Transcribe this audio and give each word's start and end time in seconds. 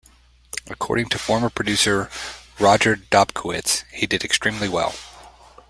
According 0.67 1.09
to 1.09 1.19
former 1.19 1.51
producer 1.51 2.09
Roger 2.59 2.95
Dobkowitz, 2.95 3.83
he 3.93 4.07
did 4.07 4.23
extremely 4.23 4.67
well. 4.67 4.95